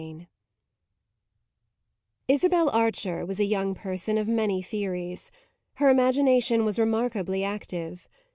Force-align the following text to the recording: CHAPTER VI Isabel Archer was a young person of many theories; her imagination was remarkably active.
CHAPTER 0.01 0.17
VI 0.17 0.27
Isabel 2.27 2.69
Archer 2.69 3.23
was 3.23 3.39
a 3.39 3.45
young 3.45 3.75
person 3.75 4.17
of 4.17 4.27
many 4.27 4.59
theories; 4.63 5.29
her 5.75 5.89
imagination 5.91 6.65
was 6.65 6.79
remarkably 6.79 7.43
active. 7.43 8.07